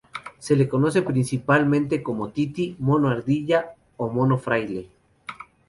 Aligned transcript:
Se 0.39 0.55
le 0.55 0.67
conoce 0.67 1.03
principalmente 1.03 2.01
como 2.01 2.31
tití, 2.31 2.75
mono 2.79 3.07
ardilla 3.11 3.75
o 3.97 4.09
mono 4.09 4.39
fraile. 4.39 4.89